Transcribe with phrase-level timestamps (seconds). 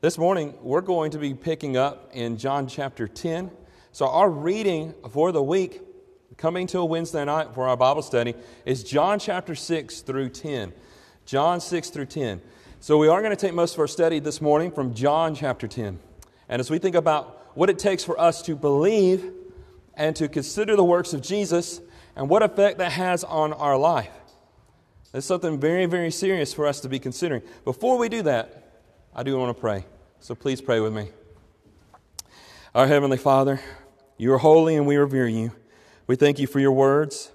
[0.00, 3.50] This morning, we're going to be picking up in John chapter 10.
[3.90, 5.80] So, our reading for the week,
[6.36, 10.72] coming to a Wednesday night for our Bible study, is John chapter 6 through 10.
[11.26, 12.40] John 6 through 10.
[12.78, 15.66] So, we are going to take most of our study this morning from John chapter
[15.66, 15.98] 10.
[16.48, 19.32] And as we think about what it takes for us to believe
[19.94, 21.80] and to consider the works of Jesus
[22.14, 24.12] and what effect that has on our life,
[25.12, 27.42] it's something very, very serious for us to be considering.
[27.64, 28.67] Before we do that,
[29.14, 29.84] I do want to pray.
[30.20, 31.08] So please pray with me.
[32.74, 33.60] Our Heavenly Father,
[34.16, 35.52] you are holy and we revere you.
[36.06, 37.32] We thank you for your words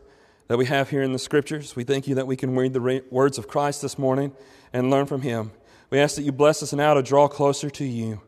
[0.47, 1.75] that we have here in the Scriptures.
[1.75, 4.33] We thank you that we can read the words of Christ this morning
[4.71, 5.51] and learn from him.
[5.89, 8.21] We ask that you bless us now to draw closer to you.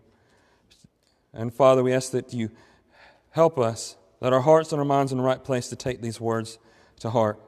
[1.34, 2.50] And Father, we ask that you
[3.32, 6.20] help us, that our hearts and our minds in the right place to take these
[6.20, 6.58] words
[7.00, 7.40] to heart.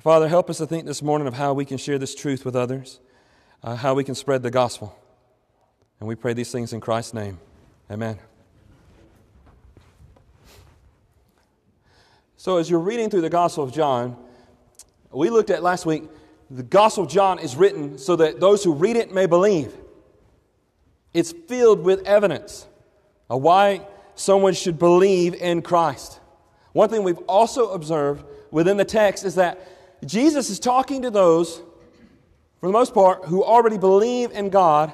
[0.00, 2.56] Father, help us to think this morning of how we can share this truth with
[2.56, 3.00] others,
[3.62, 4.98] uh, how we can spread the gospel.
[6.02, 7.38] And we pray these things in Christ's name.
[7.88, 8.18] Amen.
[12.36, 14.16] So, as you're reading through the Gospel of John,
[15.12, 16.02] we looked at last week,
[16.50, 19.76] the Gospel of John is written so that those who read it may believe.
[21.14, 22.66] It's filled with evidence
[23.30, 26.18] of why someone should believe in Christ.
[26.72, 29.68] One thing we've also observed within the text is that
[30.04, 31.62] Jesus is talking to those,
[32.58, 34.92] for the most part, who already believe in God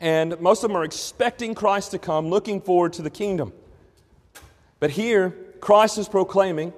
[0.00, 3.52] and most of them are expecting Christ to come, looking forward to the kingdom.
[4.80, 6.72] But here, Christ is proclaiming,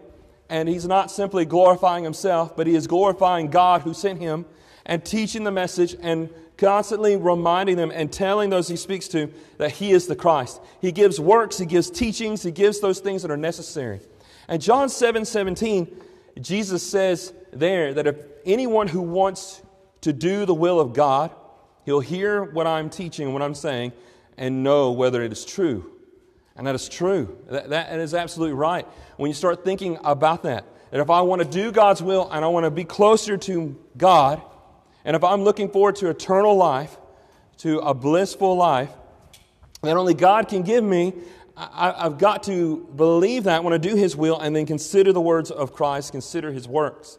[0.49, 4.47] and he's not simply glorifying himself, but he is glorifying God who sent him
[4.87, 9.73] and teaching the message and constantly reminding them and telling those he speaks to that
[9.73, 10.61] he is the Christ.
[10.81, 14.01] He gives works, he gives teachings, he gives those things that are necessary.
[14.49, 15.97] And John 7 17,
[16.41, 19.62] Jesus says there that if anyone who wants
[20.03, 21.31] to do the will of God,
[21.84, 23.92] He'll hear what I'm teaching, and what I'm saying,
[24.36, 25.92] and know whether it is true.
[26.56, 27.39] And that is true.
[27.48, 28.87] That, that is absolutely right.
[29.17, 32.44] When you start thinking about that, that if I want to do God's will and
[32.44, 34.43] I want to be closer to God,
[35.05, 36.97] and if I'm looking forward to eternal life,
[37.59, 38.91] to a blissful life
[39.82, 41.15] that only God can give me,
[41.56, 45.21] I, have got to believe that, want to do His will, and then consider the
[45.21, 47.19] words of Christ, consider His works.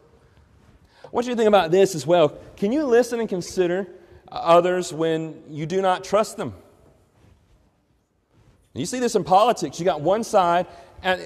[1.04, 2.30] I want you to think about this as well.
[2.56, 3.86] Can you listen and consider
[4.32, 6.54] others when you do not trust them.
[8.74, 9.78] You see this in politics.
[9.78, 10.66] You got one side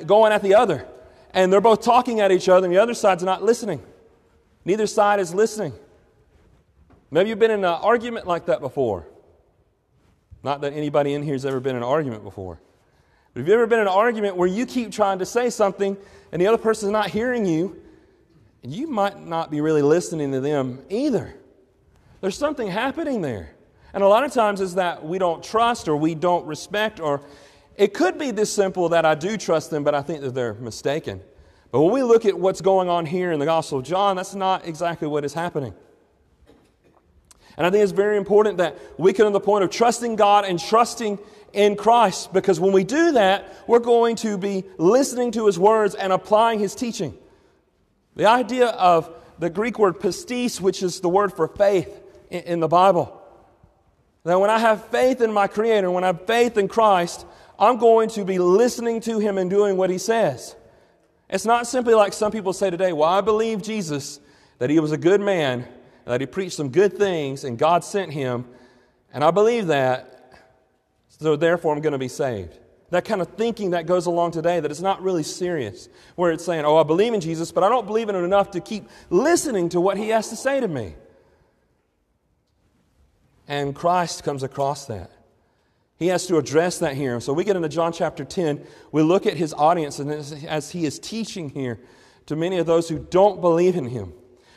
[0.06, 0.86] going at the other,
[1.32, 3.80] and they're both talking at each other, and the other side's not listening.
[4.64, 5.72] Neither side is listening.
[7.10, 9.06] Maybe you've been in an argument like that before.
[10.42, 12.58] Not that anybody in here has ever been in an argument before.
[13.32, 15.96] But have you ever been in an argument where you keep trying to say something
[16.32, 17.80] and the other person's not hearing you?
[18.62, 21.34] and You might not be really listening to them either.
[22.26, 23.50] There's something happening there.
[23.94, 27.20] And a lot of times is that we don't trust or we don't respect, or
[27.76, 30.54] it could be this simple that I do trust them, but I think that they're
[30.54, 31.22] mistaken.
[31.70, 34.34] But when we look at what's going on here in the Gospel of John, that's
[34.34, 35.72] not exactly what is happening.
[37.56, 40.44] And I think it's very important that we come to the point of trusting God
[40.44, 41.20] and trusting
[41.52, 45.94] in Christ, because when we do that, we're going to be listening to His words
[45.94, 47.16] and applying His teaching.
[48.16, 52.68] The idea of the Greek word pistis, which is the word for faith, in, the
[52.68, 53.22] Bible.
[54.24, 57.26] That when I have faith in my Creator, when I have faith in Christ,
[57.58, 60.56] I'm going to be listening to Him and doing what He says.
[61.28, 64.20] It's not simply like some people say today, well, I believe Jesus,
[64.58, 65.66] that He was a good man,
[66.04, 68.46] that He preached some good things, and God sent Him,
[69.12, 70.32] and I believe that,
[71.08, 72.58] so therefore I'm going to be saved.
[72.90, 76.44] That kind of thinking that goes along today that it's not really serious, where it's
[76.44, 78.88] saying, oh, I believe in Jesus, but I don't believe in Him enough to keep
[79.10, 80.94] listening to what He has to say to me.
[83.48, 85.10] And Christ comes across that.
[85.98, 87.18] He has to address that here.
[87.20, 88.66] So we get into John chapter 10.
[88.92, 91.80] We look at his audience and as he is teaching here
[92.26, 94.12] to many of those who don't believe in him.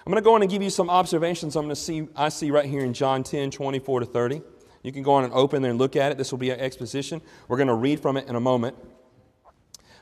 [0.05, 2.29] I'm going to go on and give you some observations I'm going to see, I
[2.29, 4.41] see right here in John 10, 24 to 30.
[4.81, 6.17] You can go on and open there and look at it.
[6.17, 7.21] This will be an exposition.
[7.47, 8.75] We're going to read from it in a moment.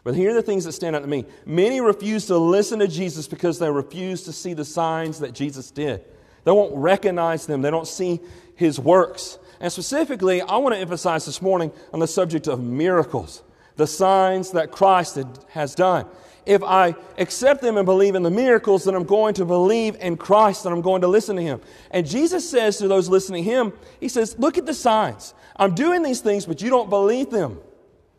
[0.03, 1.25] But here are the things that stand out to me.
[1.45, 5.71] Many refuse to listen to Jesus because they refuse to see the signs that Jesus
[5.71, 6.05] did.
[6.47, 8.21] They won't recognize them, they don't see
[8.55, 9.37] his works.
[9.59, 13.43] And specifically, I want to emphasize this morning on the subject of miracles,
[13.75, 16.05] the signs that Christ has done.
[16.45, 20.15] If I accept them and believe in the miracles, then I'm going to believe in
[20.15, 21.59] Christ and I'm going to listen to Him.
[21.91, 25.33] And Jesus says to those listening to Him, He says, Look at the signs.
[25.57, 27.59] I'm doing these things, but you don't believe them.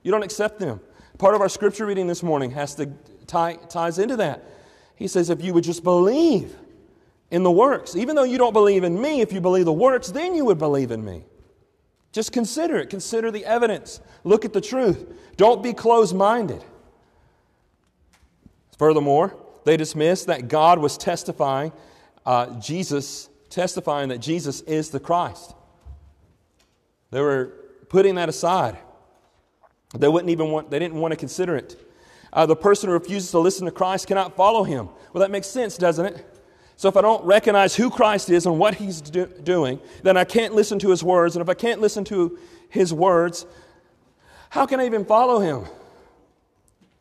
[0.03, 0.83] You don't accept them.
[1.17, 2.93] Part of our scripture reading this morning has to
[3.27, 4.45] tie, ties into that.
[4.97, 6.55] He says, If you would just believe,
[7.31, 7.97] in the works.
[7.97, 10.59] Even though you don't believe in me, if you believe the works, then you would
[10.59, 11.25] believe in me.
[12.13, 12.91] Just consider it.
[12.91, 14.01] Consider the evidence.
[14.25, 15.13] Look at the truth.
[15.37, 16.65] Don't be closed minded.
[18.79, 21.73] Furthermore, they dismissed that God was testifying,
[22.25, 25.55] uh, Jesus, testifying that Jesus is the Christ.
[27.11, 27.53] They were
[27.89, 28.79] putting that aside.
[29.97, 31.77] They wouldn't even want, they didn't want to consider it.
[32.33, 34.89] Uh, the person who refuses to listen to Christ cannot follow him.
[35.13, 36.38] Well, that makes sense, doesn't it?
[36.79, 40.23] So if I don't recognize who Christ is and what he's do- doing, then I
[40.23, 41.35] can't listen to his words.
[41.35, 42.39] And if I can't listen to
[42.69, 43.47] his words,
[44.49, 45.65] how can I even follow him?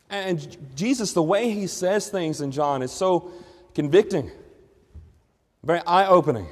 [0.09, 3.31] And Jesus, the way he says things in John is so
[3.75, 4.31] convicting,
[5.63, 6.47] very eye opening.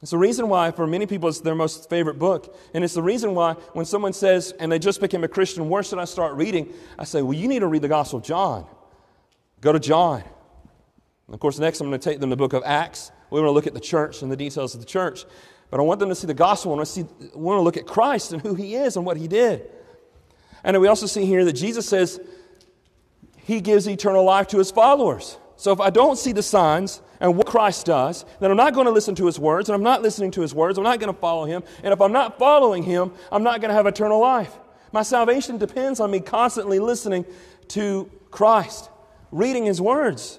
[0.00, 2.56] It's the reason why, for many people, it's their most favorite book.
[2.74, 5.82] And it's the reason why, when someone says, and they just became a Christian, where
[5.82, 6.72] should I start reading?
[6.96, 8.66] I say, well, you need to read the Gospel of John.
[9.60, 10.22] Go to John.
[11.32, 13.10] And of course, next I'm going to take them to the book of Acts.
[13.30, 15.24] We want to look at the church and the details of the church.
[15.70, 16.72] But I want them to see the gospel.
[16.72, 19.06] I want to, see, I want to look at Christ and who he is and
[19.06, 19.70] what he did.
[20.62, 22.20] And we also see here that Jesus says
[23.38, 25.38] he gives eternal life to his followers.
[25.56, 28.84] So if I don't see the signs and what Christ does, then I'm not going
[28.84, 30.76] to listen to his words, and I'm not listening to his words.
[30.76, 31.62] I'm not going to follow him.
[31.82, 34.54] And if I'm not following him, I'm not going to have eternal life.
[34.92, 37.24] My salvation depends on me constantly listening
[37.68, 38.90] to Christ,
[39.30, 40.38] reading his words,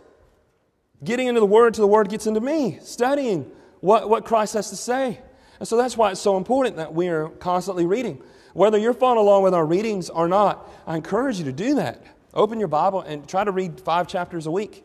[1.04, 4.70] getting into the word till the word gets into me, studying what, what Christ has
[4.70, 5.20] to say.
[5.60, 8.22] And so that's why it's so important that we are constantly reading.
[8.54, 12.04] Whether you're following along with our readings or not, I encourage you to do that.
[12.34, 14.84] Open your Bible and try to read five chapters a week.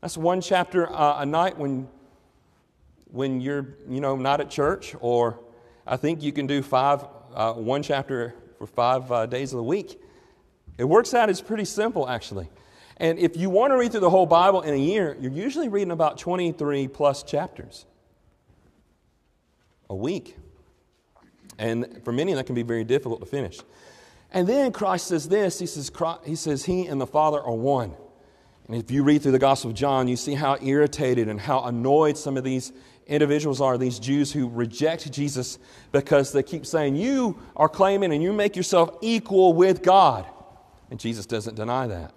[0.00, 1.88] That's one chapter uh, a night when,
[3.10, 5.40] when you're, you know, not at church, or
[5.86, 7.04] I think you can do five,
[7.34, 10.00] uh, one chapter for five uh, days of the week.
[10.76, 12.48] It works out, it's pretty simple, actually.
[12.98, 15.68] And if you want to read through the whole Bible in a year, you're usually
[15.68, 17.86] reading about 23 plus chapters
[19.88, 20.36] a week.
[21.58, 23.60] And for many, that can be very difficult to finish.
[24.32, 25.90] And then Christ says this He says,
[26.24, 27.94] He, says, he and the Father are one.
[28.66, 31.64] And if you read through the Gospel of John, you see how irritated and how
[31.64, 32.72] annoyed some of these
[33.06, 35.58] individuals are, these Jews who reject Jesus
[35.90, 40.26] because they keep saying, You are claiming and you make yourself equal with God.
[40.90, 42.12] And Jesus doesn't deny that.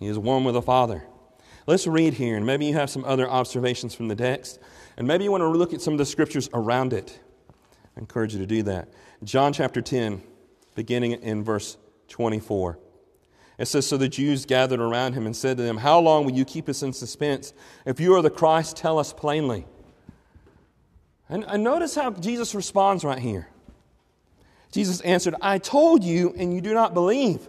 [0.00, 1.04] He is one with the Father.
[1.66, 4.58] Let's read here, and maybe you have some other observations from the text,
[4.96, 7.20] and maybe you want to look at some of the scriptures around it.
[7.96, 8.88] I encourage you to do that.
[9.22, 10.22] John chapter 10,
[10.74, 11.76] beginning in verse
[12.08, 12.78] 24.
[13.58, 16.32] It says, So the Jews gathered around him and said to them, How long will
[16.32, 17.52] you keep us in suspense?
[17.84, 19.66] If you are the Christ, tell us plainly.
[21.28, 23.48] And, and notice how Jesus responds right here.
[24.72, 27.48] Jesus answered, I told you, and you do not believe.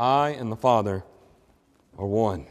[0.00, 1.04] I and the Father
[1.98, 2.46] are one.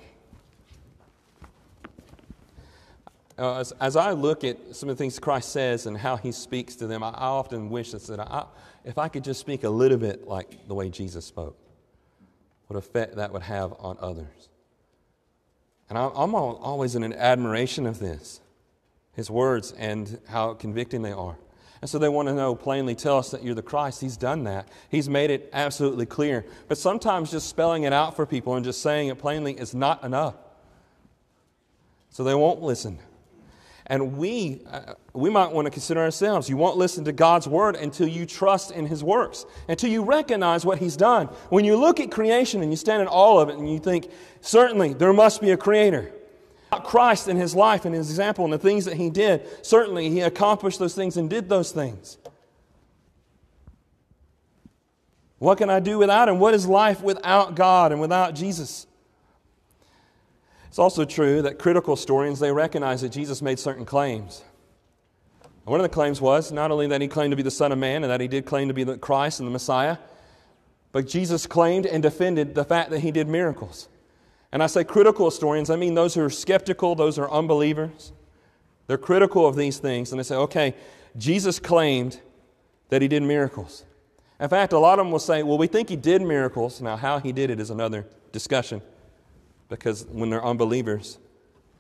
[3.38, 6.31] Uh, as, as, I look at some of the things Christ says and how he
[6.31, 8.46] speaks to them, I, I often wish that I,
[8.84, 11.58] if I could just speak a little bit like the way Jesus spoke
[12.68, 14.50] what effect that would have on others.
[15.89, 18.41] And I'm always in an admiration of this,
[19.13, 21.36] his words and how convicting they are.
[21.81, 24.01] And so they want to know plainly, tell us that you're the Christ.
[24.01, 24.67] He's done that.
[24.89, 26.45] He's made it absolutely clear.
[26.67, 30.03] But sometimes just spelling it out for people and just saying it plainly is not
[30.03, 30.36] enough.
[32.09, 33.00] So they won't listen.
[33.86, 36.48] And we, uh, we might want to consider ourselves.
[36.50, 40.65] You won't listen to God's word until you trust in his works, until you recognize
[40.65, 41.27] what he's done.
[41.50, 44.12] When you look at creation and you stand in all of it and you think,
[44.41, 46.13] certainly there must be a creator.
[46.77, 50.21] Christ and his life and his example and the things that he did, certainly he
[50.21, 52.17] accomplished those things and did those things.
[55.39, 56.39] What can I do without him?
[56.39, 58.85] What is life without God and without Jesus?
[60.67, 64.43] It's also true that critical historians, they recognize that Jesus made certain claims.
[65.63, 67.77] One of the claims was not only that he claimed to be the Son of
[67.77, 69.97] Man and that he did claim to be the Christ and the Messiah,
[70.91, 73.88] but Jesus claimed and defended the fact that he did miracles.
[74.51, 78.12] And I say critical historians, I mean those who are skeptical, those who are unbelievers.
[78.88, 80.75] They're critical of these things, and they say, okay,
[81.15, 82.20] Jesus claimed
[82.89, 83.86] that he did miracles.
[84.39, 86.82] In fact, a lot of them will say, well, we think he did miracles.
[86.82, 88.82] Now, how he did it is another discussion
[89.70, 91.20] because when they're unbelievers,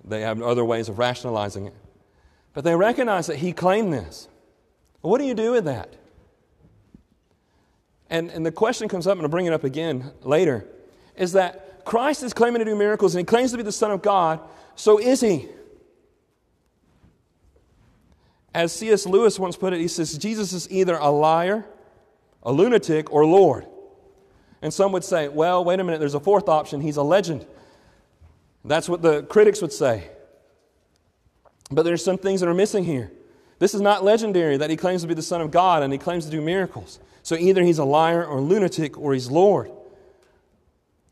[0.05, 1.73] they have other ways of rationalizing it.
[2.53, 4.27] But they recognize that he claimed this.
[5.01, 5.95] What do you do with that?
[8.09, 10.65] And, and the question comes up, and I'll bring it up again later,
[11.15, 13.89] is that Christ is claiming to do miracles and he claims to be the Son
[13.89, 14.39] of God,
[14.75, 15.47] so is he.
[18.53, 19.07] As C.S.
[19.07, 21.65] Lewis once put it, he says, Jesus is either a liar,
[22.43, 23.65] a lunatic, or Lord.
[24.61, 26.79] And some would say, well, wait a minute, there's a fourth option.
[26.79, 27.47] He's a legend.
[28.63, 30.11] That's what the critics would say.
[31.71, 33.11] But there's some things that are missing here.
[33.57, 35.97] This is not legendary that he claims to be the Son of God and he
[35.97, 36.99] claims to do miracles.
[37.23, 39.71] So either he's a liar or a lunatic or he's Lord.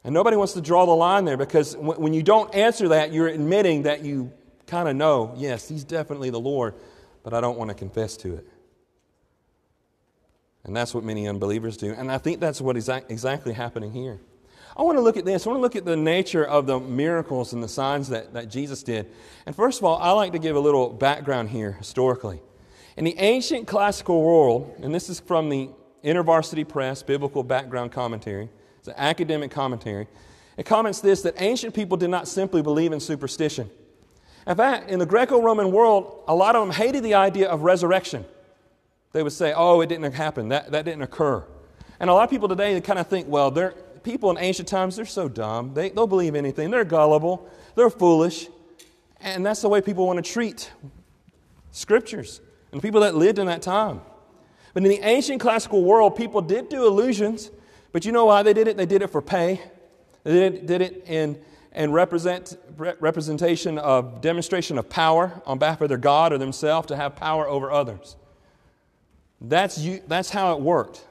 [0.03, 3.27] And nobody wants to draw the line there because when you don't answer that, you're
[3.27, 4.31] admitting that you
[4.65, 6.75] kind of know, yes, he's definitely the Lord,
[7.23, 8.47] but I don't want to confess to it.
[10.63, 11.93] And that's what many unbelievers do.
[11.93, 14.19] And I think that's what is exactly happening here.
[14.75, 15.47] I want to look at this.
[15.47, 18.49] I want to look at the nature of the miracles and the signs that, that
[18.49, 19.07] Jesus did.
[19.45, 22.41] And first of all, I like to give a little background here historically.
[22.95, 25.69] In the ancient classical world, and this is from the
[26.03, 28.49] InterVarsity Press Biblical Background Commentary,
[28.87, 30.07] it's an academic commentary,
[30.55, 33.69] it comments this that ancient people did not simply believe in superstition.
[34.47, 37.61] In fact, in the Greco Roman world, a lot of them hated the idea of
[37.61, 38.25] resurrection.
[39.11, 41.43] They would say, oh, it didn't happen, that, that didn't occur.
[41.99, 43.71] And a lot of people today they kind of think, well, they're,
[44.03, 45.73] people in ancient times, they're so dumb.
[45.73, 46.71] They, they'll believe anything.
[46.71, 47.49] They're gullible.
[47.75, 48.47] They're foolish.
[49.19, 50.71] And that's the way people want to treat
[51.71, 52.39] scriptures
[52.71, 54.01] and the people that lived in that time.
[54.73, 57.49] But in the ancient classical world, people did do illusions.
[57.97, 58.77] But you know why they did it?
[58.77, 59.59] They did it for pay.
[60.23, 61.35] They did, did it in,
[61.73, 66.95] in represent, representation of demonstration of power on behalf of their God or themselves to
[66.95, 68.15] have power over others.
[69.41, 71.03] That's, you, that's how it worked.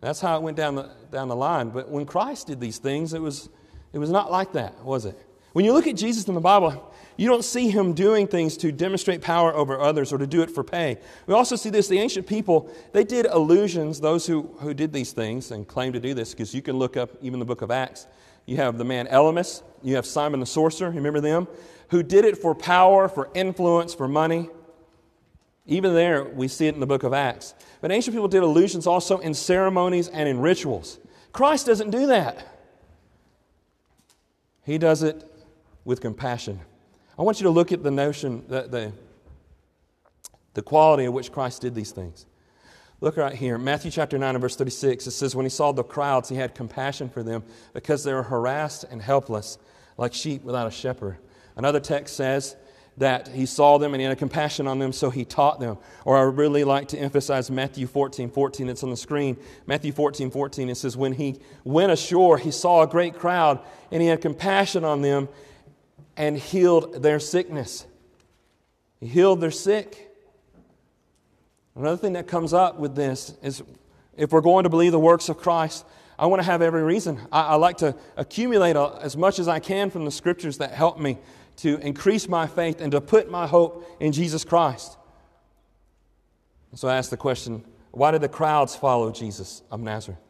[0.00, 1.70] That's how it went down the, down the line.
[1.70, 3.48] But when Christ did these things, it was,
[3.92, 5.18] it was not like that, was it?
[5.54, 8.70] When you look at Jesus in the Bible, you don't see him doing things to
[8.70, 10.98] demonstrate power over others or to do it for pay.
[11.26, 15.12] We also see this the ancient people, they did illusions, those who, who did these
[15.12, 17.70] things and claimed to do this, because you can look up even the book of
[17.70, 18.06] Acts.
[18.44, 21.48] You have the man Elymas, you have Simon the sorcerer, remember them?
[21.90, 24.50] Who did it for power, for influence, for money.
[25.66, 27.54] Even there, we see it in the book of Acts.
[27.80, 30.98] But ancient people did illusions also in ceremonies and in rituals.
[31.32, 32.46] Christ doesn't do that.
[34.64, 35.24] He does it
[35.84, 36.60] with compassion.
[37.18, 38.92] I want you to look at the notion, the, the,
[40.54, 42.26] the quality of which Christ did these things.
[43.00, 45.06] Look right here, Matthew chapter 9 and verse 36.
[45.06, 47.42] It says, When he saw the crowds, he had compassion for them
[47.72, 49.58] because they were harassed and helpless,
[49.96, 51.18] like sheep without a shepherd.
[51.56, 52.56] Another text says,
[52.98, 55.76] that he saw them and he had compassion on them, so he taught them.
[56.04, 59.36] Or I really like to emphasize Matthew 14 14, it's on the screen.
[59.66, 64.00] Matthew 14 14, it says, When he went ashore, he saw a great crowd, and
[64.00, 65.28] he had compassion on them
[66.16, 67.86] and healed their sickness.
[69.00, 70.10] He healed their sick.
[71.74, 73.62] Another thing that comes up with this is
[74.16, 75.84] if we're going to believe the works of Christ,
[76.18, 77.20] I want to have every reason.
[77.30, 80.70] I, I like to accumulate a, as much as I can from the scriptures that
[80.72, 81.18] help me
[81.56, 84.96] to increase my faith and to put my hope in Jesus Christ.
[86.74, 90.20] So I ask the question why did the crowds follow Jesus of Nazareth?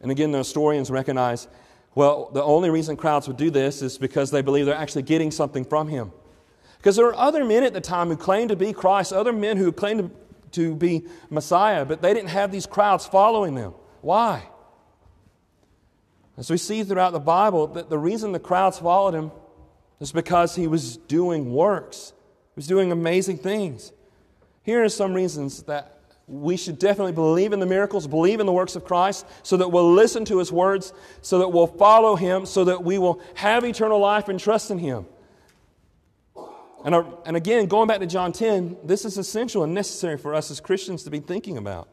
[0.00, 1.48] And again, the historians recognize
[1.98, 5.32] well, the only reason crowds would do this is because they believe they're actually getting
[5.32, 6.12] something from him.
[6.76, 9.56] Because there were other men at the time who claimed to be Christ, other men
[9.56, 10.12] who claimed
[10.52, 13.74] to be Messiah, but they didn't have these crowds following them.
[14.00, 14.44] Why?
[16.36, 19.32] As we see throughout the Bible, that the reason the crowds followed him
[19.98, 22.12] is because he was doing works,
[22.54, 23.90] he was doing amazing things.
[24.62, 25.97] Here are some reasons that
[26.28, 29.68] we should definitely believe in the miracles, believe in the works of Christ, so that
[29.68, 30.92] we'll listen to his words,
[31.22, 34.78] so that we'll follow him, so that we will have eternal life and trust in
[34.78, 35.06] him.
[36.84, 40.34] And, uh, and again, going back to John 10, this is essential and necessary for
[40.34, 41.88] us as Christians to be thinking about.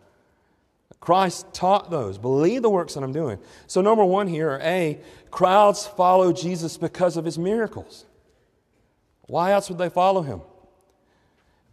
[1.00, 2.18] Christ taught those.
[2.18, 3.40] Believe the works that I'm doing.
[3.68, 5.00] So, number one here, A,
[5.32, 8.06] crowds follow Jesus because of his miracles.
[9.28, 10.42] Why else would they follow him?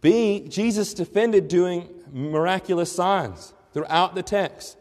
[0.01, 4.77] B, Jesus defended doing miraculous signs throughout the text.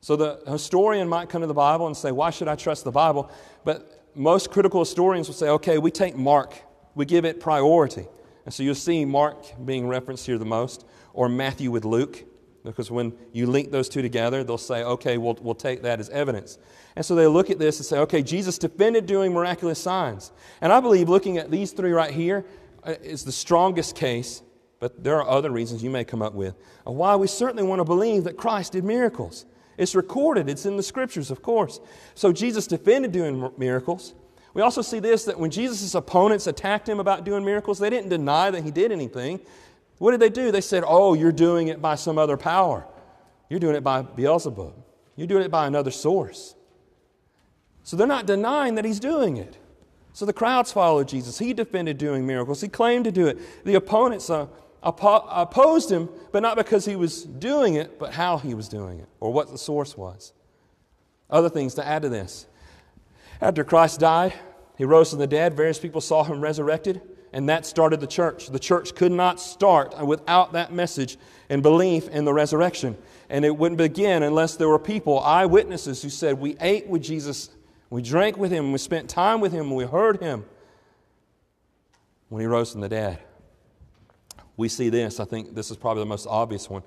[0.00, 2.90] So the historian might come to the Bible and say, Why should I trust the
[2.90, 3.30] Bible?
[3.64, 6.54] But most critical historians will say, Okay, we take Mark,
[6.94, 8.06] we give it priority.
[8.44, 12.24] And so you'll see Mark being referenced here the most, or Matthew with Luke.
[12.64, 16.08] Because when you link those two together, they'll say, okay, we'll, we'll take that as
[16.10, 16.58] evidence.
[16.94, 20.30] And so they look at this and say, okay, Jesus defended doing miraculous signs.
[20.60, 22.44] And I believe looking at these three right here
[22.84, 24.42] uh, the strongest case,
[24.82, 27.84] but there are other reasons you may come up with, why we certainly want to
[27.84, 29.46] believe that Christ did miracles.
[29.78, 31.78] It's recorded, it's in the scriptures, of course.
[32.16, 34.12] So Jesus defended doing miracles.
[34.54, 38.08] We also see this that when Jesus' opponents attacked him about doing miracles, they didn't
[38.08, 39.38] deny that he did anything.
[39.98, 40.50] What did they do?
[40.50, 42.84] They said, Oh, you're doing it by some other power.
[43.48, 44.74] You're doing it by Beelzebub.
[45.14, 46.56] You're doing it by another source.
[47.84, 49.58] So they're not denying that he's doing it.
[50.12, 51.38] So the crowds followed Jesus.
[51.38, 52.60] He defended doing miracles.
[52.60, 53.64] He claimed to do it.
[53.64, 54.48] The opponents uh,
[54.82, 59.08] opposed him, but not because he was doing it, but how he was doing it
[59.20, 60.32] or what the source was.
[61.30, 62.46] Other things to add to this.
[63.40, 64.34] After Christ died,
[64.76, 65.54] he rose from the dead.
[65.54, 67.00] Various people saw him resurrected,
[67.32, 68.48] and that started the church.
[68.48, 71.16] The church could not start without that message
[71.48, 72.96] and belief in the resurrection.
[73.30, 77.50] And it wouldn't begin unless there were people, eyewitnesses, who said, We ate with Jesus,
[77.88, 80.44] we drank with him, we spent time with him, we heard him
[82.28, 83.18] when he rose from the dead.
[84.62, 85.18] We see this.
[85.18, 86.84] I think this is probably the most obvious one.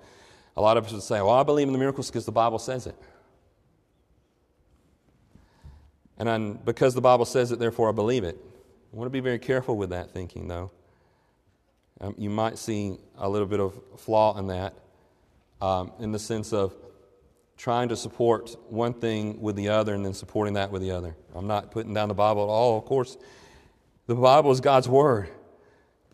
[0.55, 2.57] A lot of us would say, Well, I believe in the miracles because the Bible
[2.57, 2.95] says it.
[6.17, 8.37] And I'm, because the Bible says it, therefore I believe it.
[8.93, 10.71] I want to be very careful with that thinking, though.
[11.99, 14.73] Um, you might see a little bit of flaw in that,
[15.59, 16.73] um, in the sense of
[17.57, 21.13] trying to support one thing with the other and then supporting that with the other.
[21.35, 22.77] I'm not putting down the Bible at all.
[22.77, 23.17] Of course,
[24.07, 25.29] the Bible is God's Word,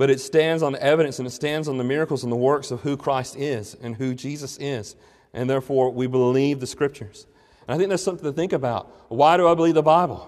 [0.02, 2.82] but it stands on evidence and it stands on the miracles and the works of
[2.82, 4.96] who Christ is and who Jesus is.
[5.32, 7.28] And therefore, we believe the Scriptures.
[7.68, 9.12] And I think that's something to think about.
[9.12, 10.28] Why do I believe the Bible?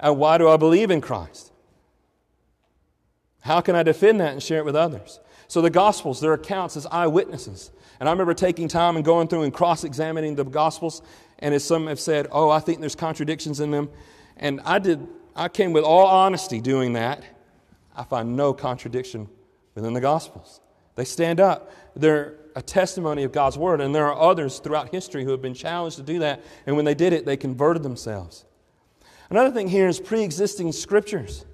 [0.00, 1.52] And why do I believe in Christ?
[3.42, 5.20] How can I defend that and share it with others?
[5.46, 7.70] So the Gospels, their accounts as eyewitnesses.
[8.00, 11.00] And I remember taking time and going through and cross examining the Gospels.
[11.38, 13.88] And as some have said, oh, I think there's contradictions in them.
[14.36, 17.22] And I did, I came with all honesty doing that.
[17.96, 19.28] I find no contradiction
[19.74, 20.60] within the Gospels.
[20.94, 21.72] They stand up.
[21.96, 23.80] They're a testimony of God's word.
[23.80, 26.42] And there are others throughout history who have been challenged to do that.
[26.66, 28.44] And when they did it, they converted themselves.
[29.30, 31.46] Another thing here is pre existing scriptures.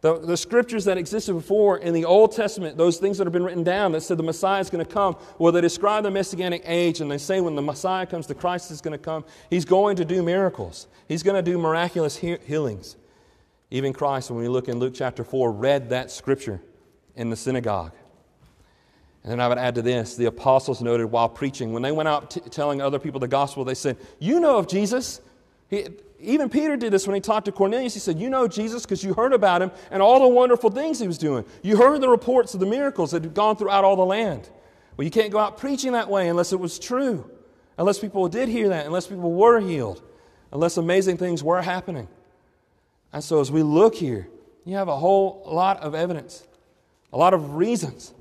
[0.00, 3.44] The, the scriptures that existed before in the Old Testament, those things that have been
[3.44, 6.62] written down that said the Messiah is going to come, well, they describe the Messianic
[6.64, 9.26] age and they say when the Messiah comes, the Christ is going to come.
[9.50, 12.96] He's going to do miracles, He's going to do miraculous he- healings.
[13.70, 16.60] Even Christ, when we look in Luke chapter 4, read that scripture
[17.14, 17.92] in the synagogue.
[19.22, 22.08] And then I would add to this the apostles noted while preaching, when they went
[22.08, 25.20] out t- telling other people the gospel, they said, You know of Jesus.
[25.68, 25.86] He,
[26.18, 27.94] even Peter did this when he talked to Cornelius.
[27.94, 30.98] He said, You know Jesus because you heard about him and all the wonderful things
[30.98, 31.44] he was doing.
[31.62, 34.48] You heard the reports of the miracles that had gone throughout all the land.
[34.96, 37.30] Well, you can't go out preaching that way unless it was true,
[37.78, 40.02] unless people did hear that, unless people were healed,
[40.52, 42.08] unless amazing things were happening.
[43.12, 44.28] And so as we look here,
[44.64, 46.46] you have a whole lot of evidence,
[47.12, 48.14] a lot of reasons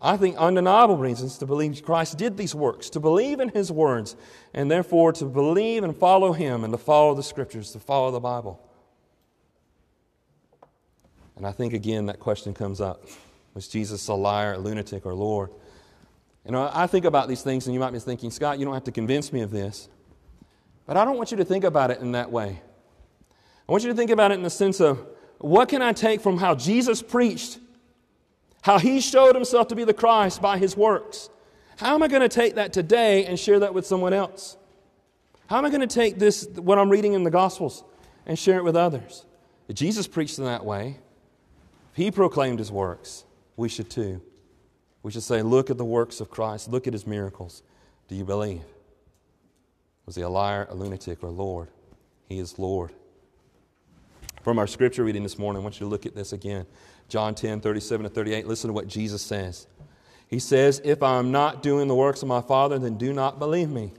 [0.00, 4.14] I think, undeniable reasons to believe Christ did these works, to believe in His words,
[4.54, 8.20] and therefore to believe and follow Him and to follow the Scriptures, to follow the
[8.20, 8.62] Bible.
[11.36, 13.04] And I think, again, that question comes up
[13.54, 15.50] Was Jesus a liar, a lunatic, or Lord?
[16.44, 18.74] You know, I think about these things, and you might be thinking, Scott, you don't
[18.74, 19.88] have to convince me of this.
[20.86, 22.62] But I don't want you to think about it in that way.
[23.68, 25.04] I want you to think about it in the sense of
[25.38, 27.58] what can I take from how Jesus preached
[28.62, 31.30] how he showed himself to be the Christ by his works.
[31.78, 34.56] How am I going to take that today and share that with someone else?
[35.48, 37.84] How am I going to take this, what I'm reading in the Gospels,
[38.26, 39.24] and share it with others?
[39.68, 40.98] If Jesus preached in that way,
[41.92, 43.24] if he proclaimed his works,
[43.56, 44.20] we should too.
[45.02, 47.62] We should say, Look at the works of Christ, look at his miracles.
[48.08, 48.64] Do you believe?
[50.04, 51.68] Was he a liar, a lunatic, or a Lord?
[52.28, 52.92] He is Lord.
[54.48, 56.64] From our scripture reading this morning, I want you to look at this again.
[57.10, 58.46] John 10, 37 to 38.
[58.46, 59.66] Listen to what Jesus says.
[60.26, 63.38] He says, If I am not doing the works of my Father, then do not
[63.38, 63.92] believe me.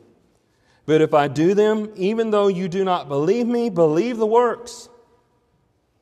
[0.87, 4.89] But if I do them, even though you do not believe me, believe the works,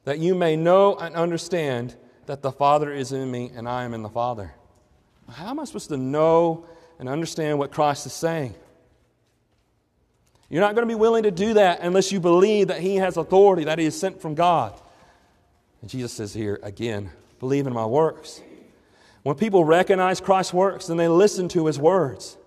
[0.06, 3.94] that you may know and understand that the Father is in me and I am
[3.94, 4.54] in the Father.
[5.30, 6.66] How am I supposed to know
[7.00, 8.56] and understand what Christ is saying?
[10.50, 13.18] You're not going to be willing to do that unless you believe that He has
[13.18, 14.80] authority, that He is sent from God.
[15.82, 18.42] And Jesus says here again, believe in my works.
[19.24, 22.38] When people recognize Christ's works, then they listen to his words.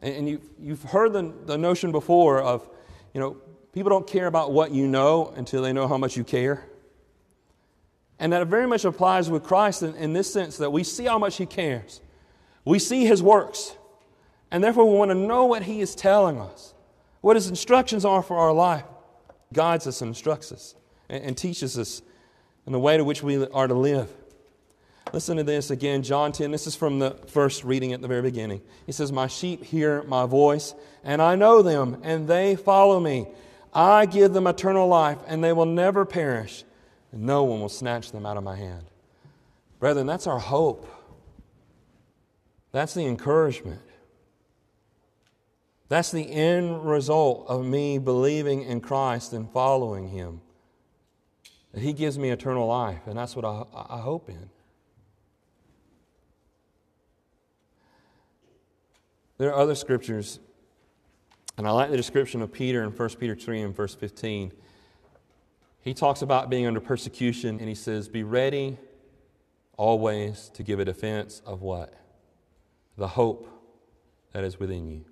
[0.00, 2.68] And you've, you've heard the, the notion before of,
[3.14, 3.36] you know,
[3.72, 6.66] people don't care about what you know until they know how much you care.
[8.18, 11.18] And that very much applies with Christ in, in this sense that we see how
[11.18, 12.00] much he cares.
[12.64, 13.76] We see his works.
[14.54, 16.74] And therefore, we want to know what he is telling us,
[17.22, 18.84] what his instructions are for our life
[19.52, 20.76] guides us and instructs us
[21.08, 22.02] and, and teaches us
[22.64, 24.08] in the way to which we are to live.
[25.12, 26.52] Listen to this again, John 10.
[26.52, 28.60] This is from the first reading at the very beginning.
[28.86, 33.26] He says, My sheep hear my voice, and I know them, and they follow me.
[33.72, 36.62] I give them eternal life, and they will never perish,
[37.10, 38.84] and no one will snatch them out of my hand.
[39.80, 40.88] Brethren, that's our hope.
[42.70, 43.80] That's the encouragement.
[45.94, 50.40] That's the end result of me believing in Christ and following Him.
[51.72, 54.50] That He gives me eternal life, and that's what I, I hope in.
[59.38, 60.40] There are other scriptures,
[61.56, 64.50] and I like the description of Peter in 1 Peter 3 and verse 15.
[65.80, 68.78] He talks about being under persecution, and he says, Be ready
[69.76, 71.94] always to give a defense of what?
[72.98, 73.48] The hope
[74.32, 75.04] that is within you.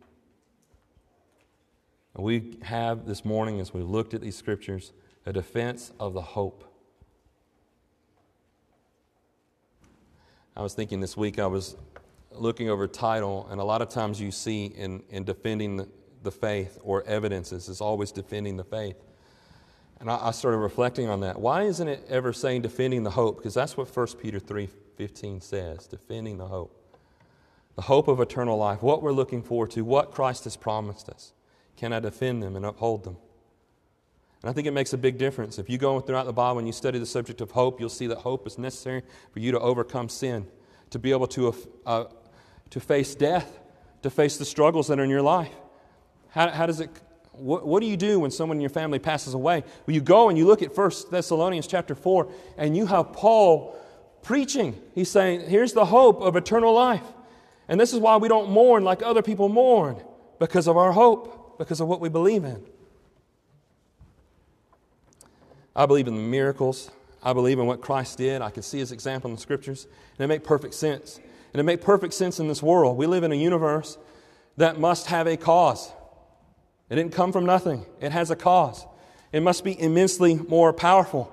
[2.14, 4.92] We have this morning, as we looked at these scriptures,
[5.24, 6.64] a defense of the hope.
[10.54, 11.76] I was thinking this week, I was
[12.32, 15.88] looking over title, and a lot of times you see in, in defending the,
[16.22, 18.96] the faith or evidences is always defending the faith.
[19.98, 21.40] And I, I, started reflecting on that.
[21.40, 23.38] Why isn't it ever saying defending the hope?
[23.38, 26.78] Because that's what 1 Peter 3.15 says, defending the hope.
[27.76, 31.32] The hope of eternal life, what we're looking forward to, what Christ has promised us.
[31.76, 33.16] Can I defend them and uphold them?
[34.42, 35.58] And I think it makes a big difference.
[35.58, 38.08] If you go throughout the Bible and you study the subject of hope, you'll see
[38.08, 40.48] that hope is necessary for you to overcome sin,
[40.90, 41.54] to be able to,
[41.86, 42.04] uh,
[42.70, 43.60] to face death,
[44.02, 45.52] to face the struggles that are in your life.
[46.30, 46.90] How, how does it,
[47.32, 49.62] what, what do you do when someone in your family passes away?
[49.86, 53.76] Well, you go and you look at 1 Thessalonians chapter 4, and you have Paul
[54.22, 54.80] preaching.
[54.94, 57.04] He's saying, here's the hope of eternal life.
[57.68, 60.02] And this is why we don't mourn like other people mourn,
[60.40, 62.62] because of our hope, because of what we believe in.
[65.74, 66.90] I believe in the miracles.
[67.22, 68.42] I believe in what Christ did.
[68.42, 69.86] I can see his example in the scriptures,
[70.18, 71.20] and it makes perfect sense.
[71.52, 72.96] And it makes perfect sense in this world.
[72.96, 73.98] We live in a universe
[74.56, 75.92] that must have a cause.
[76.90, 78.86] It didn't come from nothing, it has a cause.
[79.32, 81.32] It must be immensely more powerful.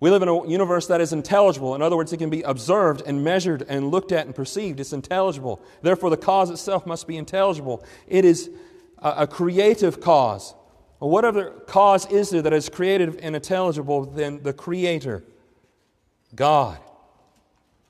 [0.00, 1.74] We live in a universe that is intelligible.
[1.74, 4.78] In other words, it can be observed and measured and looked at and perceived.
[4.78, 5.60] It's intelligible.
[5.82, 7.84] Therefore, the cause itself must be intelligible.
[8.06, 8.48] It is
[9.02, 10.54] a, creative cause.
[11.00, 15.24] Well, what other cause is there that is creative and intelligible than the Creator?
[16.34, 16.78] God.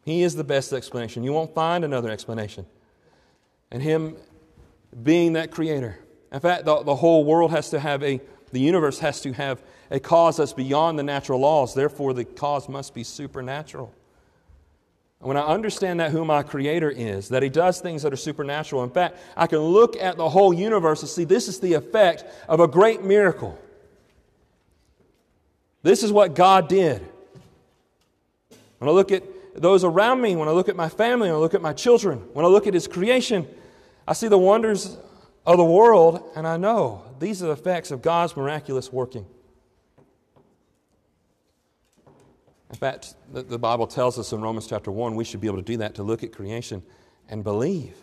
[0.05, 1.23] He is the best explanation.
[1.23, 2.66] You won't find another explanation.
[3.71, 4.16] And Him
[5.03, 5.99] being that Creator.
[6.33, 8.21] In fact, the, the whole world has to have a,
[8.53, 11.75] the universe has to have a cause that's beyond the natural laws.
[11.75, 13.94] Therefore, the cause must be supernatural.
[15.20, 18.85] When I understand that who my creator is, that he does things that are supernatural,
[18.85, 22.24] in fact, I can look at the whole universe and see this is the effect
[22.48, 23.59] of a great miracle.
[25.83, 27.04] This is what God did.
[28.78, 29.24] When I look at
[29.57, 32.18] those around me, when I look at my family, when I look at my children,
[32.33, 33.46] when I look at his creation,
[34.07, 34.96] I see the wonders
[35.44, 39.26] of the world, and I know these are the effects of God's miraculous working.
[42.79, 45.57] In fact, the, the Bible tells us in Romans chapter 1 we should be able
[45.57, 46.85] to do that to look at creation
[47.29, 47.97] and believe.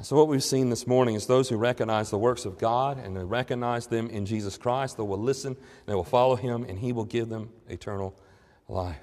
[0.00, 3.28] So, what we've seen this morning is those who recognize the works of God and
[3.28, 7.04] recognize them in Jesus Christ, they will listen, they will follow Him, and He will
[7.04, 8.14] give them eternal
[8.68, 9.00] life.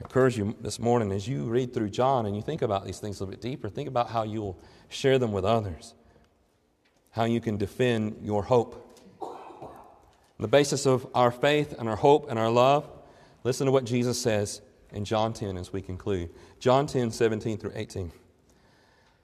[0.00, 2.98] I encourage you this morning as you read through John and you think about these
[2.98, 5.94] things a little bit deeper, think about how you will share them with others,
[7.12, 8.80] how you can defend your hope.
[10.40, 12.90] The basis of our faith and our hope and our love
[13.44, 16.30] Listen to what Jesus says in John 10 as we conclude.
[16.58, 18.10] John 10, 17 through 18.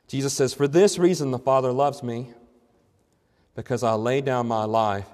[0.06, 2.30] Jesus says, For this reason the Father loves me,
[3.54, 5.06] because I lay down my life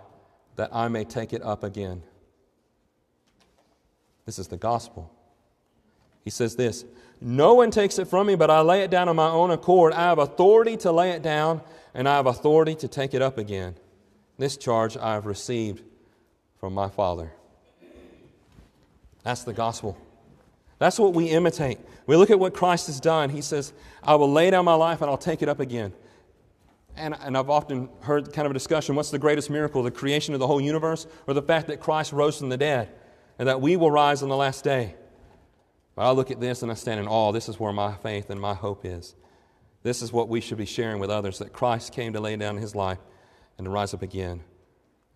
[0.56, 2.02] that I may take it up again.
[4.24, 5.12] This is the gospel.
[6.24, 6.84] He says this
[7.20, 9.92] No one takes it from me, but I lay it down on my own accord.
[9.92, 11.62] I have authority to lay it down,
[11.94, 13.76] and I have authority to take it up again.
[14.38, 15.82] This charge I have received
[16.58, 17.32] from my Father.
[19.26, 19.98] That's the gospel.
[20.78, 21.80] That's what we imitate.
[22.06, 23.28] We look at what Christ has done.
[23.28, 25.92] He says, I will lay down my life and I'll take it up again.
[26.94, 30.32] And, and I've often heard kind of a discussion what's the greatest miracle, the creation
[30.32, 32.88] of the whole universe, or the fact that Christ rose from the dead
[33.36, 34.94] and that we will rise on the last day?
[35.96, 37.32] But I look at this and I stand in awe.
[37.32, 39.16] This is where my faith and my hope is.
[39.82, 42.58] This is what we should be sharing with others that Christ came to lay down
[42.58, 43.00] his life
[43.58, 44.44] and to rise up again.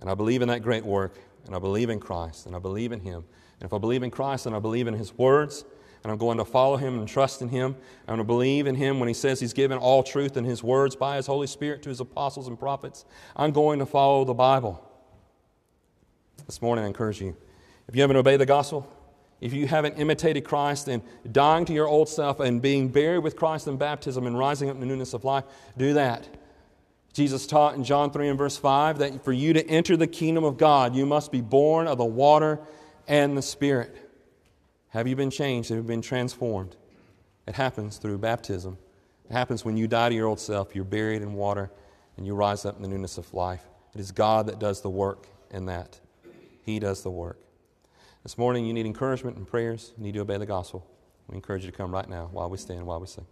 [0.00, 2.90] And I believe in that great work, and I believe in Christ, and I believe
[2.90, 3.24] in him.
[3.60, 5.64] And if I believe in Christ and I believe in His words,
[6.02, 7.76] and I'm going to follow Him and trust in Him,
[8.08, 10.62] I'm going to believe in Him when He says He's given all truth in His
[10.62, 13.04] words by His Holy Spirit to His apostles and prophets,
[13.36, 14.82] I'm going to follow the Bible.
[16.46, 17.36] This morning, I encourage you.
[17.86, 18.90] If you haven't obeyed the gospel,
[19.40, 23.36] if you haven't imitated Christ and dying to your old self and being buried with
[23.36, 25.44] Christ in baptism and rising up in the newness of life,
[25.76, 26.28] do that.
[27.12, 30.44] Jesus taught in John 3 and verse 5 that for you to enter the kingdom
[30.44, 32.60] of God, you must be born of the water
[33.10, 33.96] and the Spirit.
[34.90, 35.68] Have you been changed?
[35.70, 36.76] Have you been transformed?
[37.48, 38.78] It happens through baptism.
[39.28, 41.72] It happens when you die to your old self, you're buried in water,
[42.16, 43.64] and you rise up in the newness of life.
[43.96, 45.98] It is God that does the work in that.
[46.62, 47.40] He does the work.
[48.22, 49.92] This morning, you need encouragement and prayers.
[49.96, 50.86] You need to obey the gospel.
[51.26, 53.26] We encourage you to come right now while we stand, while we sing.